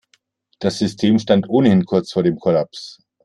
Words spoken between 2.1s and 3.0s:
vor dem Kollaps.